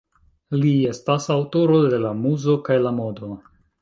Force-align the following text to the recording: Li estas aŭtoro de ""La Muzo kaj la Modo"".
Li 0.61 0.71
estas 0.93 1.29
aŭtoro 1.35 1.77
de 1.93 1.99
""La 2.07 2.15
Muzo 2.23 2.57
kaj 2.71 2.79
la 2.87 2.95
Modo"". 3.03 3.31